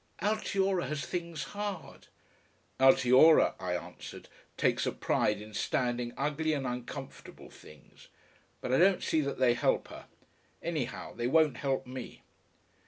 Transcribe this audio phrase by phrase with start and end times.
[0.19, 2.07] "Altiora has things hard."
[2.79, 8.07] "Altiora," I answered, "takes a pride in standing ugly and uncomfortable things.
[8.61, 10.07] But I don't see that they help her.
[10.59, 12.23] Anyhow they won't help me."